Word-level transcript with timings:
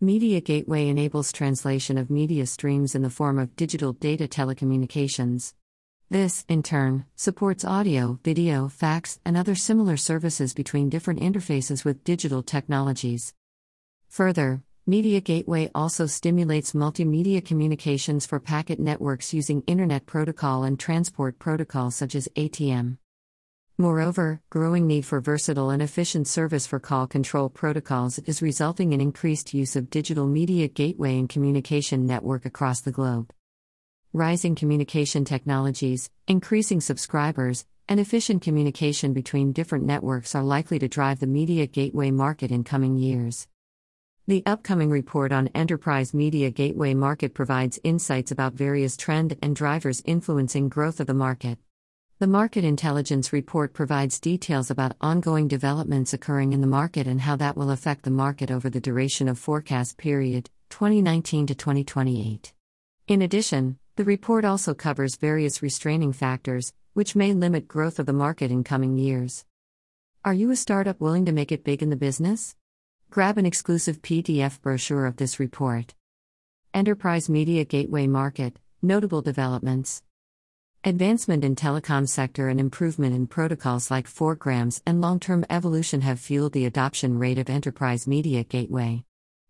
Media 0.00 0.42
Gateway 0.42 0.88
enables 0.88 1.32
translation 1.32 1.96
of 1.96 2.10
media 2.10 2.44
streams 2.44 2.94
in 2.94 3.00
the 3.00 3.08
form 3.08 3.38
of 3.38 3.56
digital 3.56 3.94
data 3.94 4.28
telecommunications. 4.28 5.54
This, 6.10 6.44
in 6.50 6.62
turn, 6.62 7.06
supports 7.16 7.64
audio, 7.64 8.20
video, 8.22 8.68
fax, 8.68 9.18
and 9.24 9.38
other 9.38 9.54
similar 9.54 9.96
services 9.96 10.52
between 10.52 10.90
different 10.90 11.20
interfaces 11.20 11.82
with 11.82 12.04
digital 12.04 12.42
technologies. 12.42 13.32
Further, 14.10 14.62
Media 14.86 15.22
Gateway 15.22 15.70
also 15.74 16.04
stimulates 16.04 16.72
multimedia 16.72 17.42
communications 17.42 18.26
for 18.26 18.38
packet 18.38 18.78
networks 18.78 19.32
using 19.32 19.62
Internet 19.62 20.04
Protocol 20.04 20.62
and 20.62 20.78
transport 20.78 21.38
protocols 21.38 21.94
such 21.94 22.14
as 22.14 22.28
ATM. 22.36 22.98
Moreover, 23.78 24.40
growing 24.48 24.86
need 24.86 25.04
for 25.04 25.20
versatile 25.20 25.68
and 25.68 25.82
efficient 25.82 26.26
service 26.26 26.66
for 26.66 26.80
call 26.80 27.06
control 27.06 27.50
protocols 27.50 28.18
is 28.20 28.40
resulting 28.40 28.94
in 28.94 29.02
increased 29.02 29.52
use 29.52 29.76
of 29.76 29.90
digital 29.90 30.26
media 30.26 30.66
gateway 30.66 31.18
and 31.18 31.28
communication 31.28 32.06
network 32.06 32.46
across 32.46 32.80
the 32.80 32.90
globe. 32.90 33.30
Rising 34.14 34.54
communication 34.54 35.26
technologies, 35.26 36.08
increasing 36.26 36.80
subscribers, 36.80 37.66
and 37.86 38.00
efficient 38.00 38.40
communication 38.40 39.12
between 39.12 39.52
different 39.52 39.84
networks 39.84 40.34
are 40.34 40.42
likely 40.42 40.78
to 40.78 40.88
drive 40.88 41.20
the 41.20 41.26
media 41.26 41.66
gateway 41.66 42.10
market 42.10 42.50
in 42.50 42.64
coming 42.64 42.96
years. 42.96 43.46
The 44.26 44.42
upcoming 44.46 44.88
report 44.88 45.32
on 45.32 45.48
enterprise 45.48 46.14
media 46.14 46.50
gateway 46.50 46.94
market 46.94 47.34
provides 47.34 47.78
insights 47.84 48.30
about 48.30 48.54
various 48.54 48.96
trend 48.96 49.36
and 49.42 49.54
drivers 49.54 50.00
influencing 50.06 50.70
growth 50.70 50.98
of 50.98 51.06
the 51.06 51.12
market. 51.12 51.58
The 52.18 52.26
Market 52.26 52.64
Intelligence 52.64 53.30
Report 53.30 53.74
provides 53.74 54.18
details 54.18 54.70
about 54.70 54.96
ongoing 55.02 55.48
developments 55.48 56.14
occurring 56.14 56.54
in 56.54 56.62
the 56.62 56.66
market 56.66 57.06
and 57.06 57.20
how 57.20 57.36
that 57.36 57.58
will 57.58 57.70
affect 57.70 58.04
the 58.04 58.10
market 58.10 58.50
over 58.50 58.70
the 58.70 58.80
duration 58.80 59.28
of 59.28 59.38
forecast 59.38 59.98
period 59.98 60.48
2019 60.70 61.46
to 61.48 61.54
2028. 61.54 62.54
In 63.06 63.20
addition, 63.20 63.78
the 63.96 64.04
report 64.04 64.46
also 64.46 64.72
covers 64.72 65.16
various 65.16 65.60
restraining 65.60 66.14
factors 66.14 66.72
which 66.94 67.14
may 67.14 67.34
limit 67.34 67.68
growth 67.68 67.98
of 67.98 68.06
the 68.06 68.14
market 68.14 68.50
in 68.50 68.64
coming 68.64 68.96
years. 68.96 69.44
Are 70.24 70.32
you 70.32 70.50
a 70.50 70.56
startup 70.56 70.98
willing 70.98 71.26
to 71.26 71.32
make 71.32 71.52
it 71.52 71.64
big 71.64 71.82
in 71.82 71.90
the 71.90 71.96
business? 71.96 72.56
Grab 73.10 73.36
an 73.36 73.44
exclusive 73.44 74.00
PDF 74.00 74.58
brochure 74.62 75.04
of 75.04 75.16
this 75.16 75.38
report. 75.38 75.94
Enterprise 76.72 77.28
Media 77.28 77.66
Gateway 77.66 78.06
Market 78.06 78.58
Notable 78.80 79.20
Developments 79.20 80.02
Advancement 80.86 81.42
in 81.42 81.56
telecom 81.56 82.08
sector 82.08 82.48
and 82.48 82.60
improvement 82.60 83.12
in 83.12 83.26
protocols 83.26 83.90
like 83.90 84.06
4grams 84.06 84.80
and 84.86 85.00
long-term 85.00 85.44
evolution 85.50 86.02
have 86.02 86.20
fueled 86.20 86.52
the 86.52 86.64
adoption 86.64 87.18
rate 87.18 87.38
of 87.38 87.50
enterprise 87.50 88.06
media 88.06 88.44
gateway. 88.44 89.02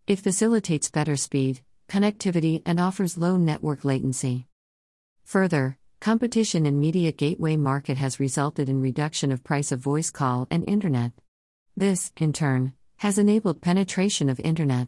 It 0.07 0.17
facilitates 0.17 0.89
better 0.89 1.15
speed, 1.15 1.61
connectivity 1.87 2.63
and 2.65 2.79
offers 2.79 3.19
low 3.19 3.37
network 3.37 3.85
latency. 3.85 4.47
Further, 5.25 5.77
competition 5.99 6.65
in 6.65 6.79
media 6.79 7.11
gateway 7.11 7.55
market 7.55 7.97
has 7.97 8.19
resulted 8.19 8.67
in 8.67 8.81
reduction 8.81 9.31
of 9.31 9.43
price 9.43 9.71
of 9.71 9.79
voice 9.79 10.09
call 10.09 10.47
and 10.49 10.67
internet. 10.67 11.11
This, 11.75 12.11
in 12.17 12.33
turn, 12.33 12.73
has 12.95 13.19
enabled 13.19 13.61
penetration 13.61 14.27
of 14.27 14.39
Internet. 14.39 14.87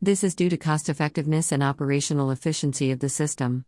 This 0.00 0.24
is 0.24 0.34
due 0.34 0.48
to 0.48 0.56
cost 0.56 0.88
effectiveness 0.88 1.52
and 1.52 1.62
operational 1.62 2.30
efficiency 2.30 2.90
of 2.90 3.00
the 3.00 3.10
system. 3.10 3.66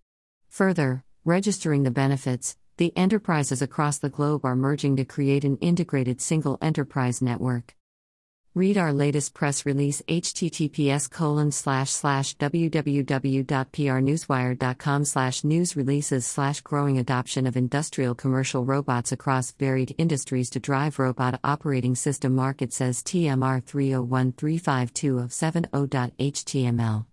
Further, 0.48 1.04
registering 1.26 1.82
the 1.82 1.90
benefits, 1.90 2.56
the 2.78 2.96
enterprises 2.96 3.60
across 3.60 3.98
the 3.98 4.08
globe 4.08 4.42
are 4.42 4.56
merging 4.56 4.96
to 4.96 5.04
create 5.04 5.44
an 5.44 5.58
integrated 5.58 6.22
single 6.22 6.56
enterprise 6.62 7.20
network. 7.20 7.76
Read 8.54 8.76
our 8.76 8.92
latest 8.92 9.32
press 9.32 9.64
release 9.64 10.02
https 10.02 11.10
colon 11.10 11.52
slash 11.52 11.88
slash 11.88 12.36
www.prnewswire.com 12.36 15.04
slash 15.06 15.42
news 15.42 15.74
releases 15.74 16.26
slash 16.26 16.60
growing 16.60 16.98
adoption 16.98 17.46
of 17.46 17.56
industrial 17.56 18.14
commercial 18.14 18.62
robots 18.62 19.10
across 19.10 19.52
varied 19.52 19.94
industries 19.96 20.50
to 20.50 20.60
drive 20.60 20.98
robot 20.98 21.40
operating 21.42 21.94
system 21.94 22.34
market 22.34 22.74
says 22.74 23.02
TMR 23.02 23.64
301352 23.64 25.18
of 25.18 25.30
70.html. 25.30 27.06